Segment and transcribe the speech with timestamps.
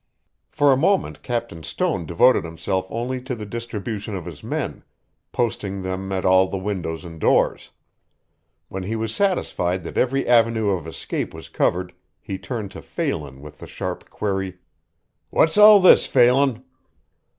[0.49, 4.83] For a moment Captain Stone devoted himself only to the distribution of his men,
[5.31, 7.69] posting them at all the windows and doors.
[8.67, 13.41] When he was satisfied that every avenue of escape was covered he turned to Phelan
[13.41, 14.57] with the sharp query:
[15.29, 16.63] "What's all this, Phelan?"